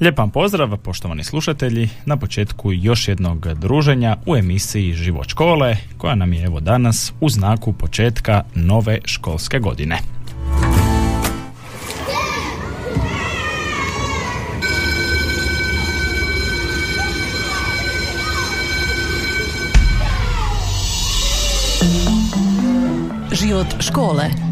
[0.00, 6.32] Lijep pozdrav, poštovani slušatelji, na početku još jednog druženja u emisiji Život škole, koja nam
[6.32, 9.98] je evo danas u znaku početka nove školske godine.
[23.32, 24.49] Život škole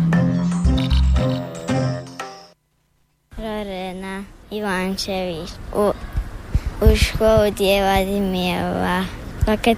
[4.50, 5.92] Ivančević u,
[6.80, 9.04] u školu djeva Dimjeva.
[9.46, 9.76] Pa kad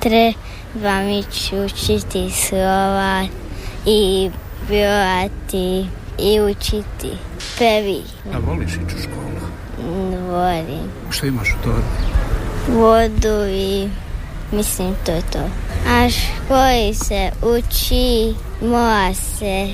[0.00, 3.26] trebam ići učiti slova
[3.86, 4.30] i
[4.68, 5.86] pjevati
[6.18, 7.18] i učiti
[7.56, 8.02] prvi.
[8.34, 9.22] A voliš ići u školu?
[10.30, 12.22] Volim Što imaš u torbi?
[12.68, 13.88] vodu i
[14.52, 15.50] mislim to je to.
[15.88, 19.68] A školi se uči, mora se,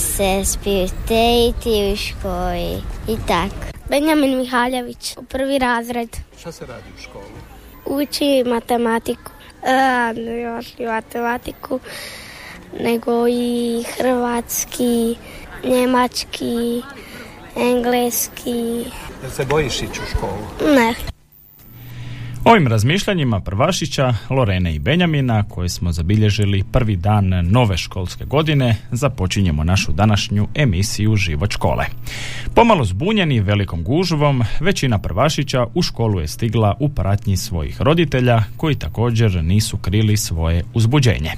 [0.00, 3.78] se spiriteliti u školi i tako.
[3.88, 6.16] Benjamin Mihaljević, u prvi razred.
[6.40, 7.24] Šta se radi u školi?
[7.86, 9.30] Uči matematiku.
[9.62, 11.80] A, ne još i matematiku,
[12.80, 15.16] nego i hrvatski,
[15.64, 16.82] njemački,
[17.56, 18.84] engleski.
[19.22, 20.72] Jel se bojiš ići u školu?
[20.74, 20.94] Ne,
[22.44, 29.64] Ovim razmišljanjima prvašića, Lorene i Benjamina, koje smo zabilježili prvi dan nove školske godine, započinjemo
[29.64, 31.84] našu današnju emisiju Život škole.
[32.54, 38.74] Pomalo zbunjeni velikom gužvom, većina prvašića u školu je stigla u pratnji svojih roditelja, koji
[38.74, 41.30] također nisu krili svoje uzbuđenje.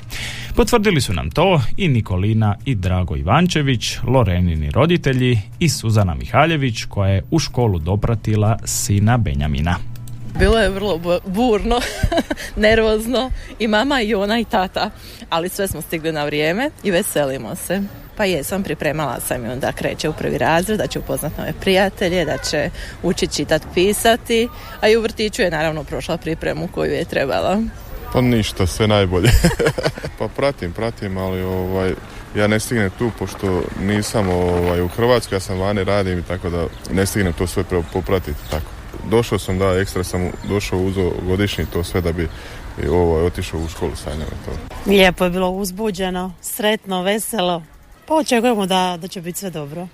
[0.57, 7.11] Potvrdili su nam to i Nikolina i Drago Ivančević, Lorenini roditelji i Suzana Mihaljević, koja
[7.11, 9.96] je u školu dopratila sina Benjamina.
[10.39, 11.81] Bilo je vrlo bu- burno,
[12.57, 14.91] nervozno i mama i ona i tata,
[15.31, 17.83] ali sve smo stigli na vrijeme i veselimo se.
[18.17, 22.25] Pa jesam, pripremala sam ju da kreće u prvi razred, da će upoznat nove prijatelje,
[22.25, 22.71] da će
[23.03, 24.49] učiti čitati, pisati,
[24.81, 27.63] a i u vrtiću je naravno prošla pripremu koju je trebala.
[28.13, 29.31] Pa ništa, sve najbolje.
[30.19, 31.95] pa pratim, pratim, ali ovaj,
[32.35, 36.51] ja ne stignem tu pošto nisam ovaj, u Hrvatskoj, ja sam vani radim i tako
[36.51, 38.76] da ne stignem to sve popratiti tako.
[39.11, 42.29] Došao sam, da, ekstra sam došao uzo godišnji to sve da bi
[42.85, 44.23] i, ovaj, otišao u školu sa njom.
[44.23, 44.91] i To.
[44.91, 47.63] Lijepo je bilo uzbuđeno, sretno, veselo.
[48.07, 49.89] Pa očekujemo da, da će biti sve dobro.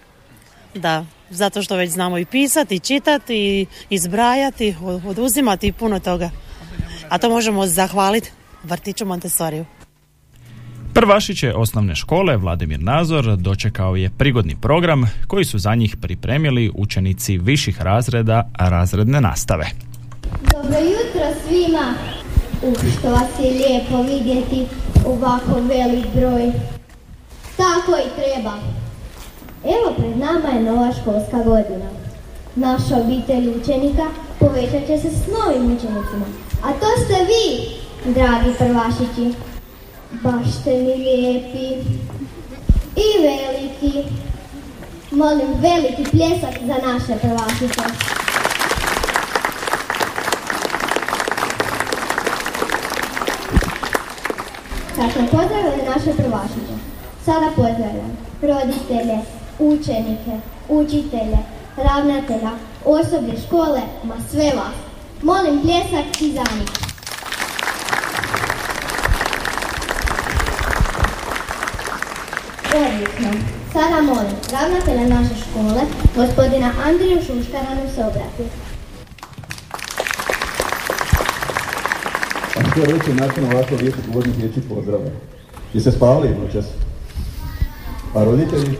[0.74, 5.98] Da, zato što već znamo i pisati, i čitati, i izbrajati, od- oduzimati i puno
[6.00, 6.30] toga.
[7.08, 8.30] A to možemo zahvaliti
[8.62, 9.64] vrtiću Montessoriju.
[10.94, 17.38] Prvašiće osnovne škole Vladimir Nazor dočekao je prigodni program koji su za njih pripremili učenici
[17.38, 19.66] viših razreda razredne nastave.
[20.52, 21.94] Dobro jutro svima.
[22.62, 24.66] Uh, što vas je lijepo vidjeti
[25.06, 26.52] ovako velik broj.
[27.56, 28.54] Tako i treba.
[29.64, 31.90] Evo pred nama je nova školska godina.
[32.56, 34.06] Naša obitelj učenika
[34.38, 36.26] povećat će se s novim učenicima.
[36.62, 37.44] A to ste vi,
[38.14, 39.51] dragi prvašići.
[40.20, 41.90] Baš ste mi lijepi
[42.96, 44.08] i veliki.
[45.10, 47.82] Molim veliki pljesak za naše prvašiće.
[54.96, 55.42] Kad smo
[55.86, 56.74] naše prvašiće,
[57.24, 59.18] sada pozdravljam roditelje,
[59.58, 61.38] učenike, učitelje,
[61.76, 62.50] ravnatelja,
[62.84, 64.74] osoblje škole, ma sve vas.
[65.22, 66.81] Molim pljesak i za njih.
[72.74, 73.30] Odlično.
[73.72, 75.82] Sada molim ravnatelja naše škole,
[76.16, 78.42] gospodina Andriju Šuškara nam se obrati.
[82.56, 85.04] A što reći nakon ovako lijepih uvodnih riječi pozdrava?
[85.74, 86.64] Jeste spavali noćas?
[88.14, 88.76] A roditelji?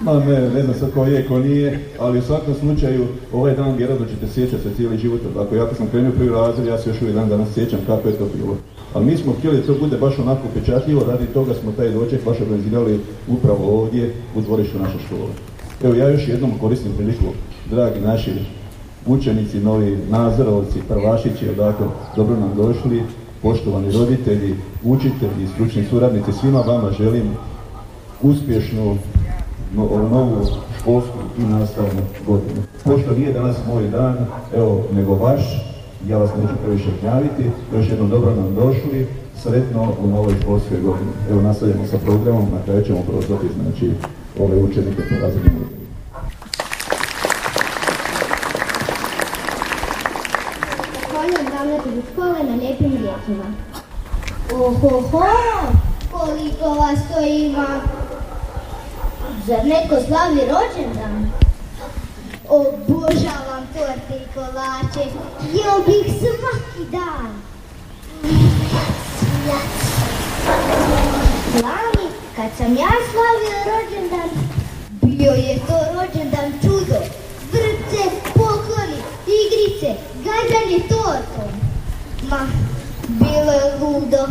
[0.00, 3.76] Ma ne, ne znam sad ko je, ko nije, ali u svakom slučaju ovaj dan
[3.76, 5.20] vjerojatno ćete sjećati se cijeli život.
[5.34, 8.18] Dakle, ja sam krenuo prvi razred, ja se još uvijek dan danas sjećam kako je
[8.18, 8.56] to bilo.
[8.94, 12.24] Ali mi smo htjeli da to bude baš onako pečatljivo, radi toga smo taj doček
[12.24, 15.30] baš organizirali upravo ovdje u dvorištu naše škole.
[15.84, 17.24] Evo ja još jednom koristim priliku,
[17.70, 18.30] dragi naši
[19.06, 21.86] učenici, novi nazorovci, prvašići, odakle
[22.16, 23.02] dobro nam došli,
[23.42, 24.54] poštovani roditelji,
[24.84, 27.30] učitelji, stručni suradnici, svima vama želim
[28.22, 28.96] uspješnu
[29.76, 30.46] no, ovu novu
[30.80, 32.62] školsku i nastavnu godinu.
[32.84, 34.16] Pošto nije danas moj dan,
[34.56, 35.40] evo, nego vaš,
[36.08, 39.06] Ja vas neću previše gnjaviti, još jednom dobro nam došli,
[39.42, 41.10] sretno u novoj školskoj godini.
[41.30, 43.90] Evo nastavljamo sa programom, na kraju ćemo prozvati znači
[44.38, 45.52] ove učenike po razrednim
[51.00, 52.02] Zahvaljujem ravnatelju
[53.28, 53.54] na.
[54.54, 55.26] Ohoho,
[56.10, 57.66] koliko vas to ima.
[59.46, 61.43] Zar neko slavi rođendan?
[62.54, 65.04] Obožavam torte i kolače.
[65.54, 67.30] Jeo bih svaki dan.
[71.62, 74.30] Lani, kad sam ja slavio rođendan,
[75.02, 76.98] bio je to rođendan čudo.
[77.52, 78.02] Vrce,
[78.34, 78.98] pokloni,
[79.38, 81.50] igrice, gađanje tortom.
[82.30, 82.46] Ma,
[83.08, 84.26] bilo je ludo.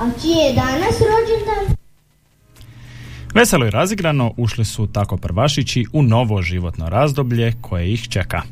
[0.00, 1.65] A čiji je danas rođendan?
[3.36, 8.42] Veselo i razigrano ušli su tako prvašići u novo životno razdoblje koje ih čeka.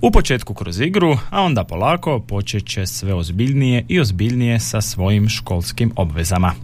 [0.00, 5.28] U početku kroz igru, a onda polako počet će sve ozbiljnije i ozbiljnije sa svojim
[5.28, 6.54] školskim obvezama.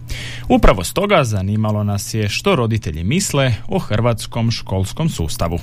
[0.49, 5.59] Upravo stoga zanimalo nas je što roditelji misle o hrvatskom školskom sustavu.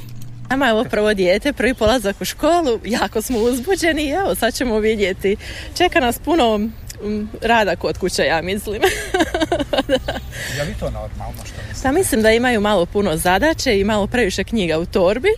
[0.51, 4.79] Nama je ovo prvo dijete, prvi polazak u školu, jako smo uzbuđeni evo sad ćemo
[4.79, 5.37] vidjeti.
[5.77, 8.83] Čeka nas puno mm, rada kod kuće, ja mislim.
[10.57, 14.45] Je li to normalno što Pa mislim da imaju malo puno zadaće i malo previše
[14.45, 15.29] knjiga u torbi,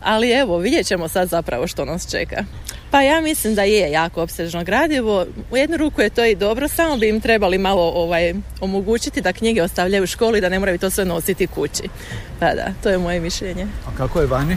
[0.00, 2.44] ali evo vidjet ćemo sad zapravo što nas čeka.
[2.90, 5.26] Pa ja mislim da je jako opsežno gradivo.
[5.50, 9.32] U jednu ruku je to i dobro, samo bi im trebali malo ovaj, omogućiti da
[9.32, 11.82] knjige ostavljaju u školi, da ne moraju to sve nositi kući.
[12.40, 13.66] Pa da, to je moje mišljenje.
[13.86, 14.56] A kako je vani?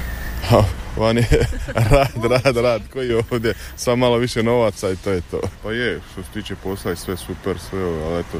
[0.49, 0.63] Ha,
[0.97, 1.47] Vani je
[1.91, 5.39] rad, rad, rad, koji je ovdje, samo malo više novaca i to je to.
[5.63, 8.37] Pa je, što se tiče posla je sve super, sve ovo, ali eto,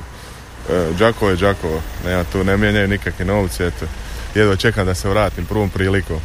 [0.99, 3.85] Đakovo je Đakovo, nema tu, ne mijenjaju nikakve novci, eto,
[4.35, 6.19] jedva čekam da se vratim prvom prilikom.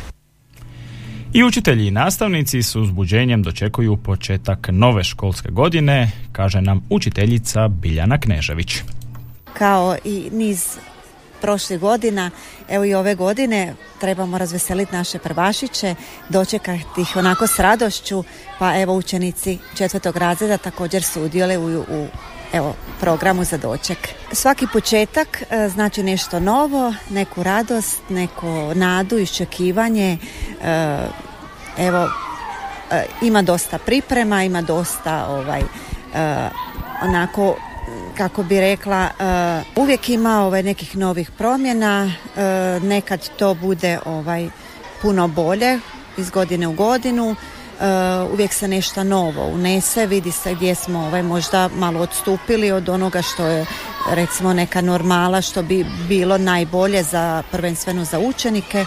[1.32, 8.20] I učitelji i nastavnici s uzbuđenjem dočekuju početak nove školske godine, kaže nam učiteljica Biljana
[8.20, 8.76] Knežević.
[9.58, 10.78] Kao i niz
[11.40, 12.30] prošlih godina,
[12.68, 15.94] evo i ove godine trebamo razveseliti naše prvašiće,
[16.28, 18.24] dočekati ih onako s radošću,
[18.58, 22.06] pa evo učenici četvrtog razreda također sudjeluju u
[22.52, 23.98] evo, programu za doček.
[24.32, 30.18] Svaki početak e, znači nešto novo, neku radost, neku nadu, iščekivanje.
[30.62, 30.98] E,
[31.78, 32.08] evo,
[32.90, 35.62] e, ima dosta priprema, ima dosta ovaj,
[37.02, 37.56] onako
[38.16, 39.08] kako bi rekla,
[39.76, 42.12] uvijek ima ovaj nekih novih promjena,
[42.82, 44.48] nekad to bude ovaj
[45.02, 45.78] puno bolje
[46.16, 47.36] iz godine u godinu,
[48.32, 53.22] uvijek se nešto novo unese, vidi se gdje smo ovaj, možda malo odstupili od onoga
[53.22, 53.66] što je
[54.10, 58.84] recimo neka normala što bi bilo najbolje za prvenstveno za učenike.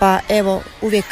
[0.00, 1.04] Pa evo uvijek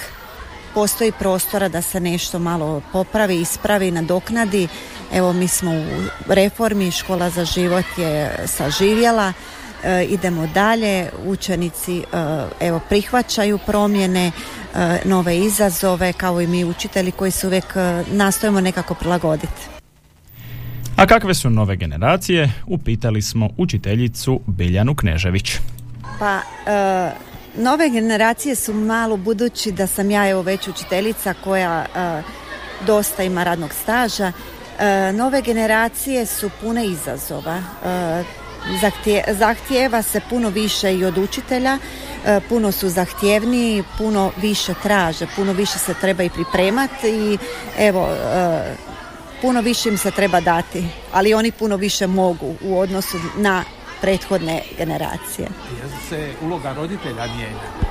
[0.74, 4.68] postoji prostora da se nešto malo popravi, ispravi, nadoknadi.
[5.12, 5.84] Evo mi smo u
[6.28, 9.32] reformi, škola za život je saživjela,
[9.84, 12.04] e, idemo dalje, učenici e,
[12.60, 14.32] evo prihvaćaju promjene,
[15.04, 19.62] nove izazove kao i mi učitelji koji se uvijek e, nastojimo nekako prilagoditi.
[20.96, 22.52] A kakve su nove generacije?
[22.66, 25.52] Upitali smo učiteljicu Biljanu Knežević.
[26.18, 27.10] Pa, e,
[27.56, 31.86] nove generacije su malo budući da sam ja evo već učiteljica koja
[32.86, 34.32] dosta ima radnog staža.
[35.14, 37.62] nove generacije su pune izazova.
[39.28, 41.78] zahtijeva se puno više i od učitelja
[42.11, 42.11] E,
[42.48, 47.38] puno su zahtjevniji, puno više traže, puno više se treba i pripremati i
[47.78, 48.74] evo, e,
[49.40, 53.64] puno više im se treba dati, ali oni puno više mogu u odnosu na
[54.00, 55.48] prethodne generacije.
[55.82, 57.82] Je se uloga roditelja mijenja?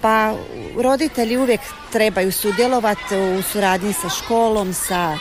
[0.00, 0.34] E, pa
[0.82, 1.60] roditelji uvijek
[1.92, 5.18] trebaju sudjelovati u suradnji sa školom, sa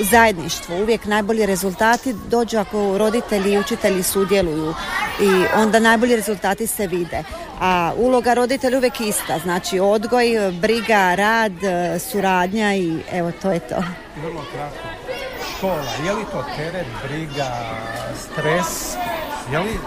[0.00, 0.76] u zajedništvu.
[0.82, 4.74] Uvijek najbolji rezultati dođu ako roditelji i učitelji sudjeluju
[5.20, 7.22] i onda najbolji rezultati se vide.
[7.60, 11.52] A uloga roditelja uvijek ista, znači odgoj, briga, rad,
[12.10, 13.82] suradnja i evo to je to.
[14.22, 14.88] Vrlo kratko.
[15.56, 17.50] Škola, je li to teret, briga,
[18.16, 18.94] stres?
[19.52, 19.78] Je li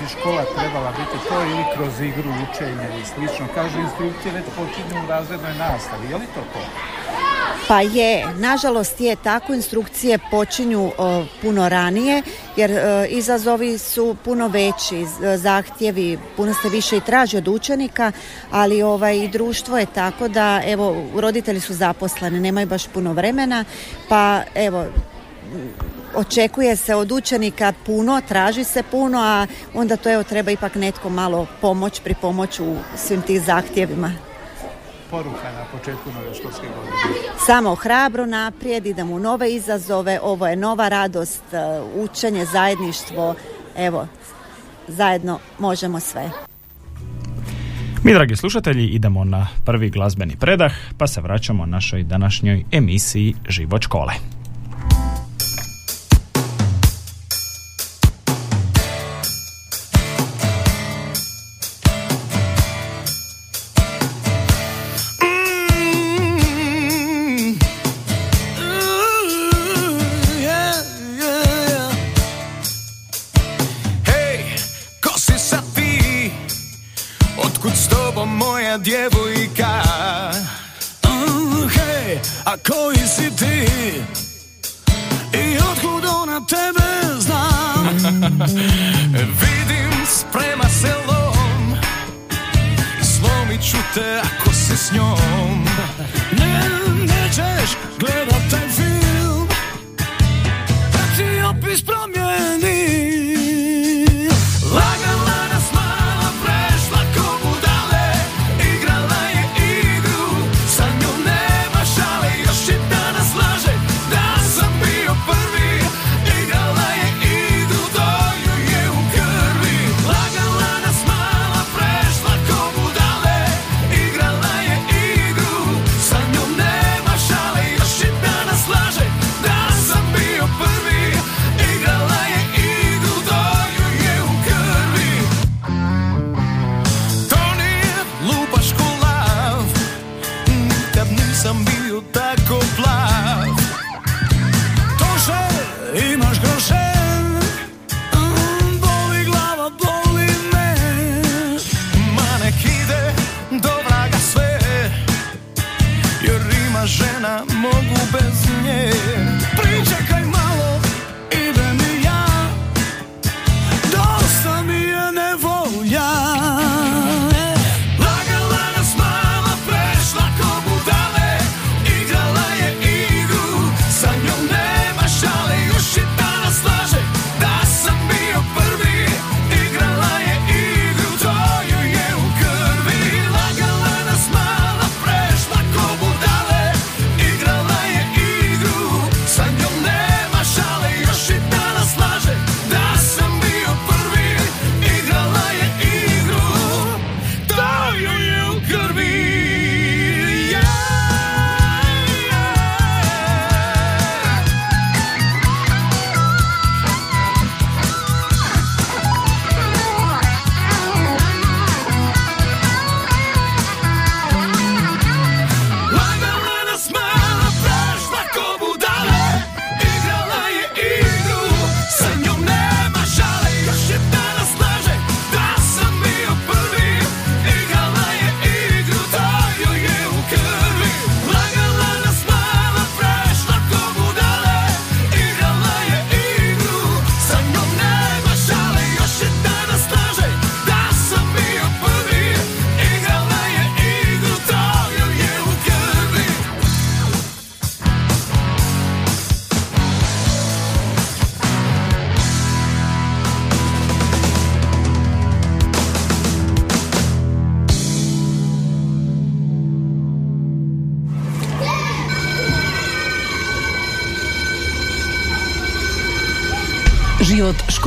[0.00, 3.46] bi škola trebala biti to ili kroz igru, učenje i slično?
[3.54, 6.06] Kažu instrukcije već počinju u razrednoj nastavi.
[6.10, 6.60] Je li to to?
[7.68, 10.90] Pa je, nažalost je tako, instrukcije počinju
[11.42, 12.22] puno ranije
[12.56, 18.12] jer e, izazovi su puno veći, zahtjevi puno se više i traži od učenika,
[18.50, 23.64] ali ovaj i društvo je tako da evo roditelji su zaposleni, nemaju baš puno vremena,
[24.08, 24.86] pa evo
[26.16, 31.10] očekuje se od učenika puno, traži se puno, a onda to evo treba ipak netko
[31.10, 34.12] malo pomoć, pri pomoć u svim tih zahtjevima.
[35.10, 36.96] poruka na početku nove školske godine?
[37.46, 43.34] Samo hrabro naprijed, idemo u nove izazove, ovo je nova radost, e, učenje, zajedništvo,
[43.76, 44.06] evo,
[44.88, 46.30] zajedno možemo sve.
[48.04, 53.82] Mi, dragi slušatelji, idemo na prvi glazbeni predah, pa se vraćamo našoj današnjoj emisiji Život
[53.82, 54.35] škole.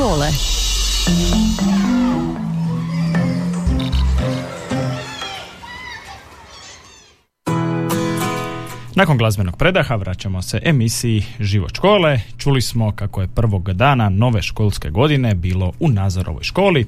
[0.00, 1.39] Život
[9.00, 12.20] Nakon glazbenog predaha vraćamo se emisiji Život škole.
[12.38, 16.86] Čuli smo kako je prvog dana nove školske godine bilo u Nazorovoj školi.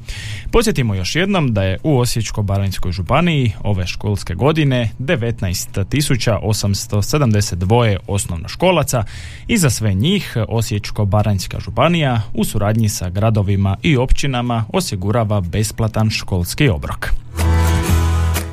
[0.51, 9.05] Podsjetimo još jednom da je u Osječko-Baranjskoj županiji ove školske godine 19.872 osnovnoškolaca
[9.49, 16.69] i za sve njih Osječko-Baranjska županija u suradnji sa gradovima i općinama osigurava besplatan školski
[16.69, 17.13] obrok.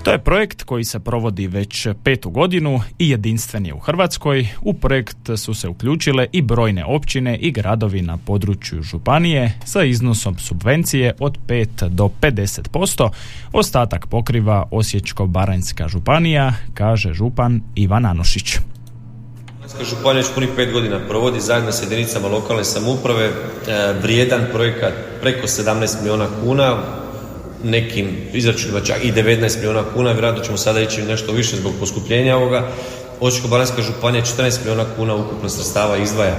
[0.10, 4.48] To je projekt koji se provodi već petu godinu i jedinstven je u Hrvatskoj.
[4.62, 10.38] U projekt su se uključile i brojne općine i gradovi na području županije sa iznosom
[10.39, 13.10] subvencije od 5 do 50%.
[13.54, 18.58] Ostatak pokriva Osječko-Baranjska županija, kaže župan Ivan Anušić.
[19.89, 23.32] Županija već punih pet godina provodi zajedno sa jedinicama lokalne samouprave e,
[24.01, 26.78] vrijedan projekat preko 17 milijuna kuna
[27.63, 32.38] nekim izračunima čak i 19 milijuna kuna, vjerojatno ćemo sada ići nešto više zbog poskupljenja
[32.38, 32.68] ovoga.
[33.20, 36.36] Osječko-baranjska županija 14 milijuna kuna ukupno sredstava izdvaja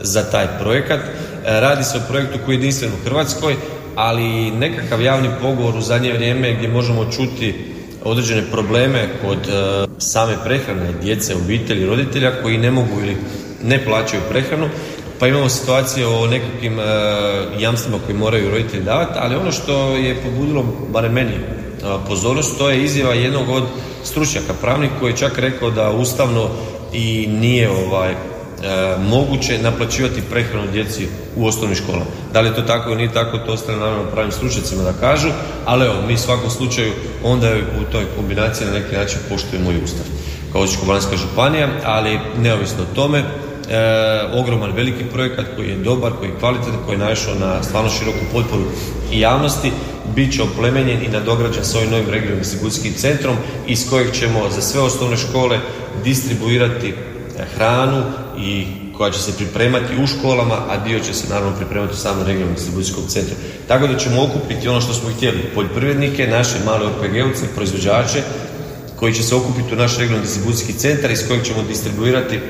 [0.00, 1.00] za taj projekat.
[1.00, 3.56] E, radi se o projektu koji je jedinstven u Hrvatskoj,
[3.94, 7.54] ali nekakav javni pogovor u zadnje vrijeme gdje možemo čuti
[8.04, 13.16] određene probleme kod e, same prehrane djece, obitelji, roditelja koji ne mogu ili
[13.62, 14.68] ne plaćaju prehranu,
[15.24, 16.84] pa imamo situacije o nekakvim e,
[17.58, 21.38] jamstvima koji moraju roditelji davati, ali ono što je pobudilo, barem meni, e,
[22.08, 23.64] pozornost, to je izjava jednog od
[24.02, 26.48] stručnjaka pravnik koji je čak rekao da ustavno
[26.92, 28.14] i nije ovaj
[28.64, 32.04] E, moguće naplaćivati prehranu djeci u osnovnim školama.
[32.32, 35.28] Da li je to tako ili nije tako, to ostaje naravno pravim stručnjacima da kažu,
[35.64, 36.92] ali evo, mi u svakom slučaju
[37.24, 37.50] onda
[37.80, 40.06] u toj kombinaciji na neki način poštujemo i ustav
[40.52, 43.24] kao osječko županija, ali neovisno o tome,
[44.32, 48.24] ogroman veliki projekat koji je dobar, koji je kvalitetan, koji je naišao na stvarno široku
[48.32, 48.64] potporu
[49.12, 49.72] i javnosti,
[50.14, 54.60] bit će oplemenjen i nadograđen s ovim novim regionalnim distribucijskim centrom iz kojeg ćemo za
[54.60, 55.58] sve osnovne škole
[56.04, 56.94] distribuirati
[57.56, 58.02] hranu
[58.38, 58.66] i
[58.96, 62.54] koja će se pripremati u školama, a dio će se naravno pripremati u samom regionalnom
[62.54, 63.34] distribucijskom centru.
[63.68, 68.22] Tako da ćemo okupiti ono što smo htjeli, poljoprivrednike, naše male OPG-ovce, proizvođače,
[68.96, 72.40] koji će se okupiti u naš regionalni distribucijski centar iz kojeg ćemo distribuirati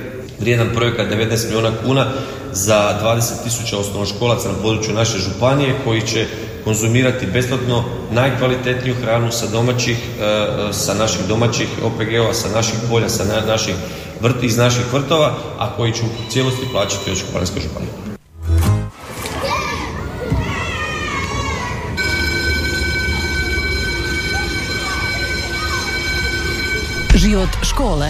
[0.44, 2.06] vrijedan projekat 19 milijuna kuna
[2.52, 6.26] za 20.000 osnovnoškolaca na području naše županije koji će
[6.64, 13.08] konzumirati besplatno najkvalitetniju hranu sa domaćih, e, e, sa naših domaćih OPG-ova, sa naših polja,
[13.08, 13.74] sa naših
[14.20, 17.92] vrti iz naših vrtova, a koji će u cijelosti plaćati Osječko-baranjska županija.
[27.14, 28.08] Život škole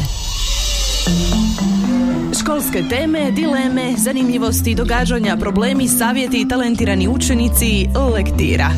[2.41, 8.71] Školske teme, dileme, zanimljivosti, događanja, problemi, savjeti i talentirani učenici Lektira.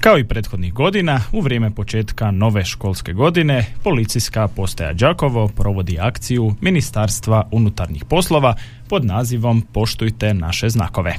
[0.00, 6.54] Kao i prethodnih godina, u vrijeme početka nove školske godine, policijska postaja Đakovo provodi akciju
[6.60, 8.54] Ministarstva unutarnjih poslova
[8.90, 11.16] pod nazivom Poštujte naše znakove.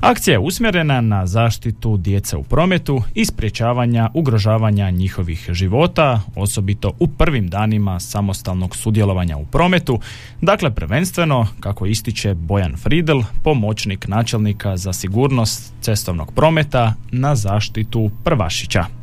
[0.00, 7.08] Akcija je usmjerena na zaštitu djece u prometu i sprječavanja ugrožavanja njihovih života, osobito u
[7.08, 10.00] prvim danima samostalnog sudjelovanja u prometu.
[10.40, 18.97] Dakle, prvenstveno, kako ističe Bojan Fridel, pomoćnik načelnika za sigurnost cestovnog prometa na zaštitu prvašića.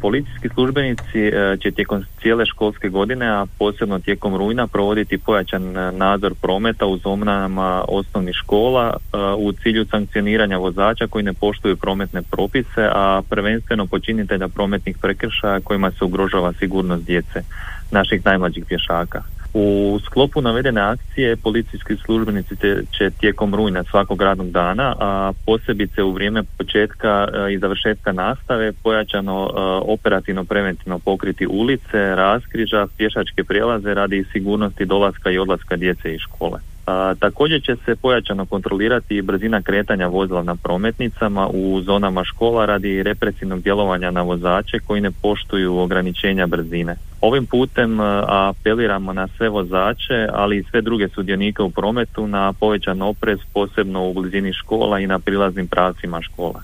[0.00, 5.92] Policijski službenici e, će tijekom cijele školske godine, a posebno tijekom rujna, provoditi pojačan e,
[5.92, 12.22] nadzor prometa u zonama osnovnih škola e, u cilju sankcioniranja vozača koji ne poštuju prometne
[12.22, 17.42] propise, a prvenstveno počinitelja prometnih prekršaja kojima se ugrožava sigurnost djece,
[17.90, 19.22] naših najmlađih pješaka.
[19.54, 22.56] U sklopu navedene akcije policijski službenici
[22.98, 28.72] će tijekom rujna svakog radnog dana, a posebice u vrijeme početka e, i završetka nastave
[28.72, 29.60] pojačano e,
[29.92, 36.60] operativno preventivno pokriti ulice, raskriža, pješačke prijelaze radi sigurnosti dolaska i odlaska djece iz škole.
[36.90, 43.02] A, također će se pojačano kontrolirati brzina kretanja vozila na prometnicama u zonama škola radi
[43.02, 46.96] represivnog djelovanja na vozače koji ne poštuju ograničenja brzine.
[47.20, 53.02] Ovim putem apeliramo na sve vozače, ali i sve druge sudionike u prometu na povećan
[53.02, 56.62] oprez posebno u blizini škola i na prilaznim pravcima škola.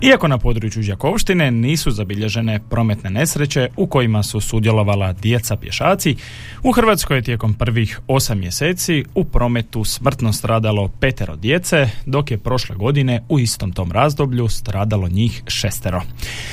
[0.00, 6.16] Iako na području Đakovštine nisu zabilježene prometne nesreće u kojima su sudjelovala djeca pješaci,
[6.62, 12.38] u Hrvatskoj je tijekom prvih osam mjeseci u prometu smrtno stradalo petero djece, dok je
[12.38, 16.02] prošle godine u istom tom razdoblju stradalo njih šestero.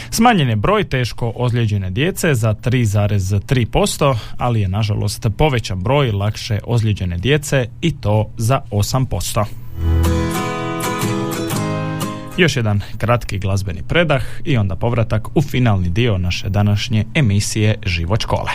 [0.10, 7.18] Smanjen je broj teško ozlijeđene djece za 3,3%, ali je nažalost povećan broj lakše ozlijeđene
[7.18, 9.46] djece i to za 8%.
[12.38, 18.22] Još jedan kratki glazbeni predah i onda povratak u finalni dio naše današnje emisije Život
[18.22, 18.52] škole.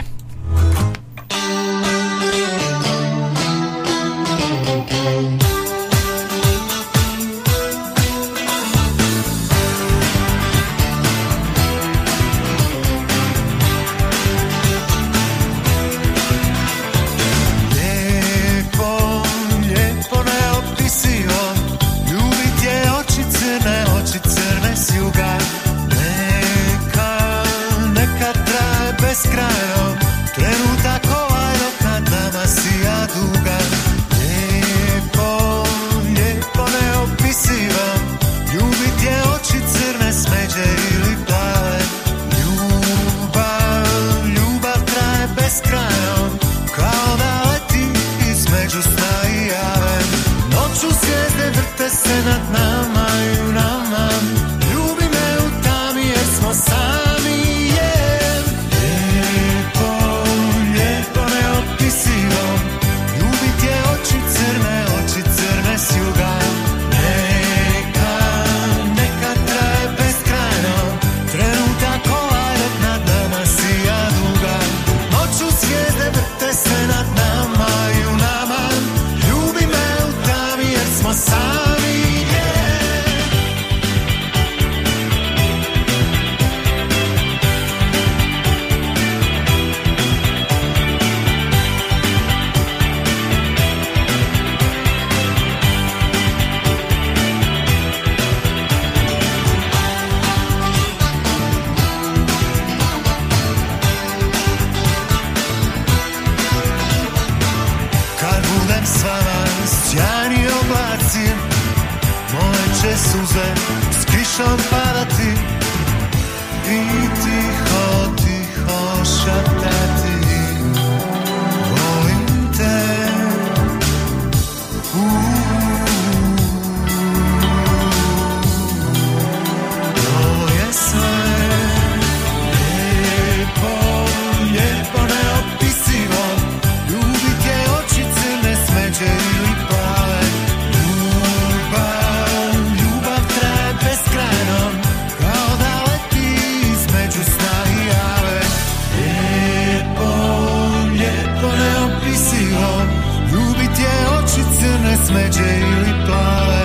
[155.06, 156.64] Smeđe ili plave.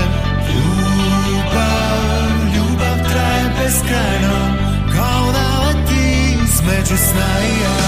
[0.50, 2.00] Ljubav,
[2.56, 4.38] ljubav traje beskrajno
[4.96, 7.81] Kao da leti između sna i jave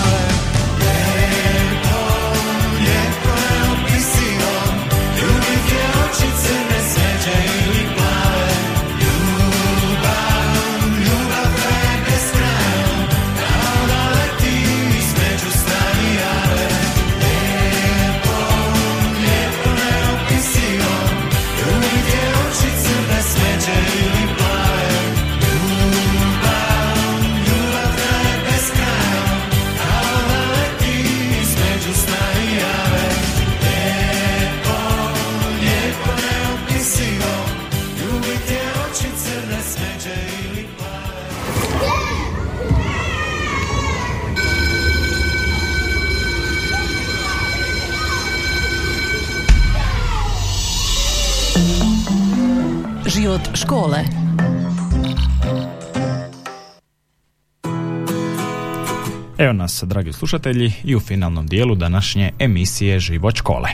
[53.33, 53.99] Život škole.
[59.37, 63.69] Evo nas, dragi slušatelji, i u finalnom dijelu današnje emisije Život škole.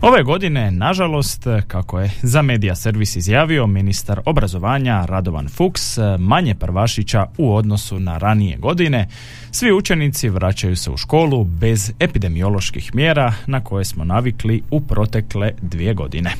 [0.00, 7.26] Ove godine, nažalost, kako je za medija servis izjavio ministar obrazovanja Radovan Fuchs, manje prvašića
[7.38, 9.08] u odnosu na ranije godine,
[9.50, 15.52] svi učenici vraćaju se u školu bez epidemioloških mjera na koje smo navikli u protekle
[15.62, 16.32] dvije godine.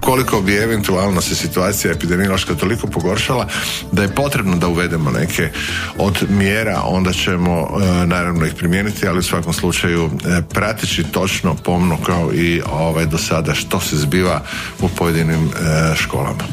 [0.00, 3.48] Koliko bi eventualno se situacija epidemiološka toliko pogoršala
[3.92, 5.50] da je potrebno da uvedemo neke
[5.98, 11.54] od mjera, onda ćemo e, naravno ih primijeniti, ali u svakom slučaju e, prateći točno
[11.54, 14.42] pomno kao i ovaj do sada što se zbiva
[14.80, 16.44] u pojedinim e, školama.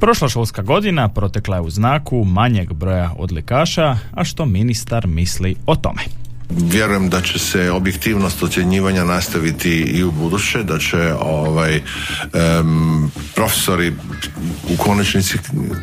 [0.00, 5.76] Prošla školska godina protekla je u znaku manjeg broja odlikaša, a što ministar misli o
[5.76, 6.21] tome.
[6.56, 13.92] Vjerujem da će se objektivnost ocjenjivanja nastaviti i u buduće, da će ovaj em, profesori
[14.68, 15.38] u konačnici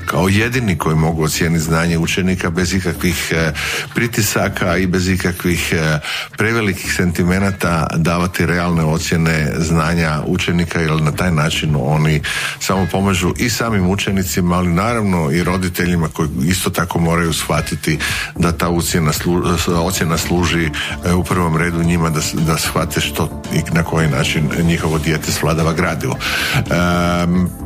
[0.05, 3.53] kao jedini koji mogu ocijeniti znanje učenika bez ikakvih e,
[3.95, 5.99] pritisaka i bez ikakvih e,
[6.37, 12.21] prevelikih sentimenata davati realne ocjene znanja učenika jer na taj način oni
[12.59, 17.99] samo pomažu i samim učenicima, ali naravno i roditeljima koji isto tako moraju shvatiti
[18.35, 19.11] da ta ocjena,
[19.67, 24.49] ocjena služi e, u prvom redu njima da, da shvate što i na koji način
[24.63, 26.15] njihovo dijete svladava gradivo.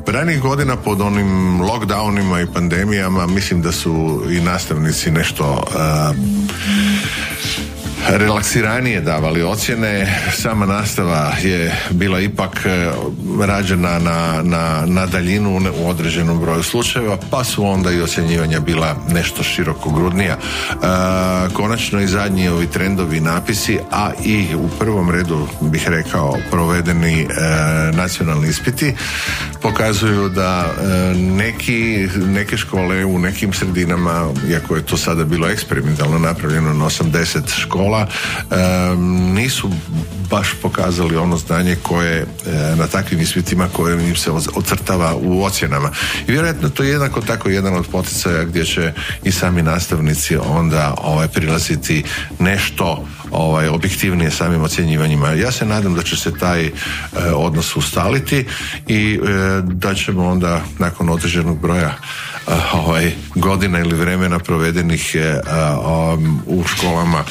[0.08, 5.63] Ranijih godina pod onim lockdownima i pandemijama mislim da su i nastavnici nešto
[8.10, 10.22] relaksiranije davali ocjene.
[10.34, 12.92] Sama nastava je bila ipak e,
[13.46, 18.96] rađena na, na, na daljinu u određenom broju slučajeva, pa su onda i ocjenjivanja bila
[19.10, 20.38] nešto širokogrudnija.
[20.38, 20.78] E,
[21.54, 27.28] konačno i zadnji ovi trendovi napisi, a i u prvom redu bih rekao provedeni e,
[27.94, 28.94] nacionalni ispiti
[29.62, 36.20] pokazuju da e, neki, neke škole u nekim sredinama, iako je to sada bilo eksperimentalno
[36.20, 38.08] napravljeno na 80 škola, e,
[39.34, 39.69] nisu
[40.29, 42.25] baš pokazali ono znanje koje e,
[42.75, 45.91] na takvim ispitima koje im se ocrtava u ocjenama.
[46.27, 50.95] I vjerojatno to je jednako tako jedan od poticaja gdje će i sami nastavnici onda
[50.97, 52.03] ovaj, prilaziti
[52.39, 55.29] nešto ovaj, objektivnije samim ocjenjivanjima.
[55.29, 56.71] Ja se nadam da će se taj e,
[57.36, 58.45] odnos ustaliti
[58.88, 61.97] i e, da ćemo onda nakon određenog broja
[62.73, 67.23] ovaj, godina ili vremena provedenih e, a, um, u školama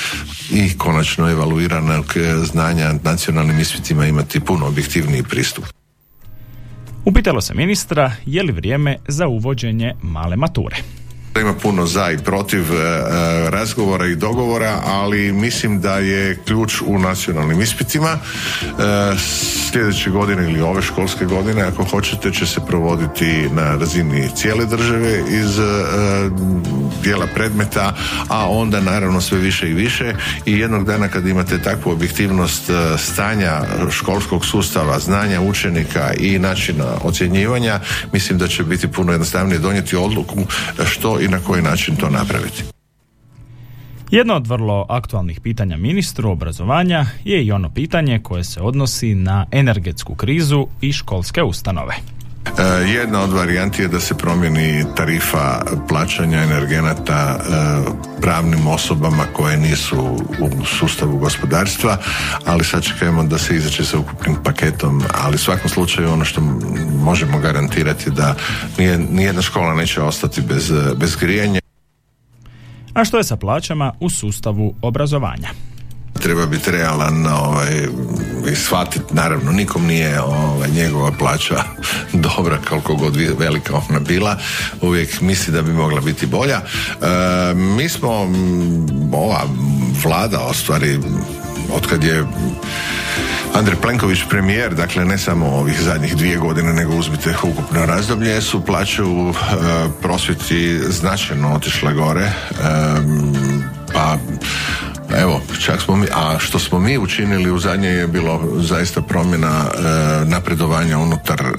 [0.51, 5.64] i konačno evaluiranog e, znanja nacionalnim ispitima imati puno objektivniji pristup.
[7.05, 10.77] Upitalo se ministra je li vrijeme za uvođenje male mature.
[11.40, 16.83] Ima puno za i protiv e, e, razgovora i dogovora, ali mislim da je ključ
[16.87, 18.09] u nacionalnim ispitima.
[18.09, 18.68] E,
[19.71, 25.23] sljedeće godine ili ove školske godine, ako hoćete, će se provoditi na razini cijele države
[25.29, 25.59] iz
[27.03, 27.95] dijela predmeta,
[28.29, 30.14] a onda naravno sve više i više
[30.47, 37.81] i jednog dana kad imate takvu objektivnost stanja školskog sustava, znanja učenika i načina ocjenjivanja,
[38.12, 40.47] mislim da će biti puno jednostavnije donijeti odluku
[40.87, 42.65] što i na koji način to napraviti.
[44.11, 49.47] Jedno od vrlo aktualnih pitanja ministru obrazovanja je i ono pitanje koje se odnosi na
[49.51, 51.95] energetsku krizu i školske ustanove.
[52.59, 57.40] E, Jedna od varijanti je da se promijeni tarifa plaćanja energenata e,
[58.20, 60.00] pravnim osobama koje nisu
[60.38, 61.96] u sustavu gospodarstva,
[62.46, 66.40] ali sad čekajmo da se izaće sa ukupnim paketom, ali u svakom slučaju ono što
[67.05, 68.35] možemo garantirati da
[68.78, 71.61] nije, nijedna škola neće ostati bez, bez grijanja.
[72.94, 75.48] A što je sa plaćama u sustavu obrazovanja?
[76.23, 77.89] Treba biti realan ovaj,
[78.53, 81.63] i shvatiti, naravno, nikom nije ovaj, njegova plaća
[82.27, 84.39] dobra koliko god velika ona bila,
[84.81, 86.61] uvijek misli da bi mogla biti bolja.
[86.61, 88.11] E, mi smo,
[89.13, 89.43] ova
[90.05, 90.99] vlada, ostvari,
[91.75, 92.25] otkad je
[93.55, 98.65] Andrej Plenković premijer, dakle ne samo ovih zadnjih dvije godine, nego uzmite ukupno razdoblje, su
[98.65, 99.35] plaće u e,
[100.03, 102.25] prosvjeti značajno otišle gore.
[102.25, 102.33] E,
[103.95, 104.19] pa
[105.16, 109.64] Evo, čak smo mi, a što smo mi učinili u zadnje je bilo zaista promjena
[109.64, 111.53] e, napredovanja unutar e,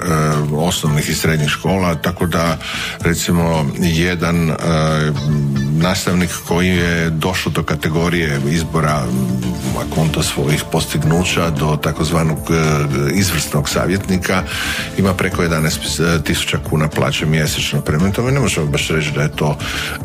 [0.55, 2.57] osnovnih i srednjih škola, tako da
[2.99, 4.55] recimo jedan e,
[5.83, 9.05] nastavnik koji je došao do kategorije izbora
[9.79, 12.53] a konto svojih postignuća do takozvanog e,
[13.13, 14.43] izvrsnog savjetnika
[14.97, 17.81] ima preko 11 tisuća kuna plaće mjesečno.
[17.81, 20.03] Prema tome ne možemo baš reći da je to e,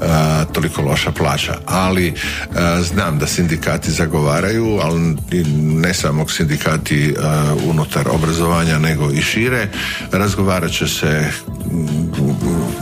[0.53, 2.15] toliko loša plaća, ali e,
[2.83, 5.17] znam da sindikati zagovaraju, ali
[5.55, 7.15] ne samo sindikati e,
[7.71, 9.69] unutar obrazovanja nego i šire.
[10.13, 11.31] Razgovarat će se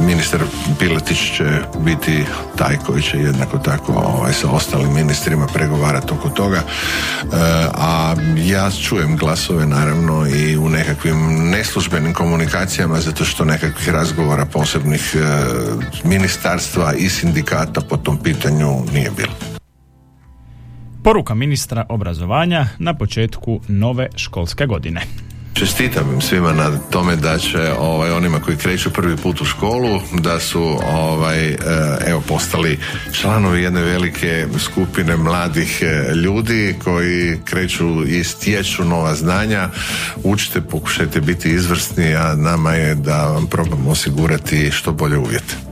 [0.07, 0.41] ministar
[0.79, 1.45] Piletić će
[1.79, 2.25] biti
[2.57, 6.57] taj koji će jednako tako ovaj, sa ostalim ministrima pregovarati oko toga.
[6.57, 6.63] E,
[7.75, 15.15] a ja čujem glasove naravno i u nekakvim neslužbenim komunikacijama zato što nekakvih razgovora posebnih
[15.15, 15.21] e,
[16.05, 19.33] ministarstva i sindikata po tom pitanju nije bilo.
[21.05, 25.01] Poruka ministra obrazovanja na početku nove školske godine.
[25.59, 30.01] Čestitam im svima na tome da će ovaj, onima koji kreću prvi put u školu
[30.13, 31.57] da su ovaj, e,
[32.07, 32.79] evo postali
[33.13, 39.69] članovi jedne velike skupine mladih e, ljudi koji kreću i stječu nova znanja
[40.25, 45.66] učite, pokušajte biti izvrsni a nama je da vam probamo osigurati što bolje uvjete.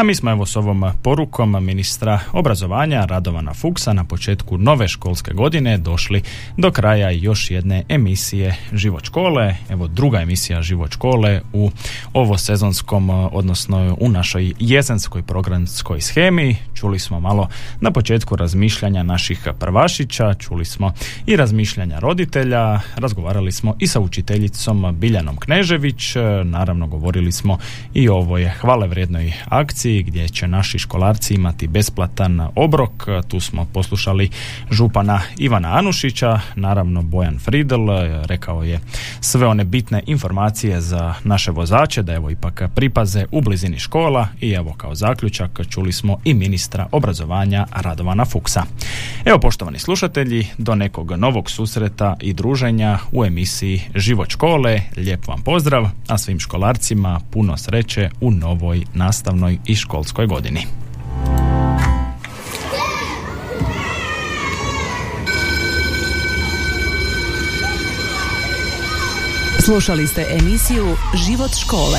[0.00, 5.32] A mi smo evo s ovom porukom ministra obrazovanja Radovana Fuksa na početku nove školske
[5.32, 6.22] godine došli
[6.56, 9.56] do kraja još jedne emisije Život škole.
[9.70, 11.70] Evo druga emisija Život škole u
[12.12, 16.56] ovo sezonskom, odnosno u našoj jesenskoj programskoj schemi.
[16.74, 17.48] Čuli smo malo
[17.80, 20.92] na početku razmišljanja naših prvašića, čuli smo
[21.26, 27.58] i razmišljanja roditelja, razgovarali smo i sa učiteljicom Biljanom Knežević, naravno govorili smo
[27.94, 33.06] i o ovoj hvale vrijednoj akciji gdje će naši školarci imati besplatan obrok.
[33.28, 34.30] Tu smo poslušali
[34.70, 37.90] župana Ivana Anušića, naravno Bojan Fridl
[38.24, 38.80] rekao je
[39.20, 44.50] sve one bitne informacije za naše vozače da evo ipak pripaze u blizini škola i
[44.50, 48.62] evo kao zaključak čuli smo i ministra obrazovanja Radovana Fuksa.
[49.24, 54.80] Evo poštovani slušatelji, do nekog novog susreta i druženja u emisiji Život škole.
[54.96, 60.66] Lijep vam pozdrav, a svim školarcima puno sreće u novoj nastavnoj i školskoj godini.
[69.64, 71.98] Slušali ste emisiju Život škole.